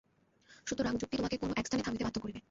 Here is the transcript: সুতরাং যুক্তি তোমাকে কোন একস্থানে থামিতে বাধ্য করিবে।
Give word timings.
সুতরাং 0.67 0.93
যুক্তি 0.97 1.15
তোমাকে 1.17 1.37
কোন 1.37 1.51
একস্থানে 1.55 1.83
থামিতে 1.83 2.03
বাধ্য 2.03 2.17
করিবে। 2.21 2.39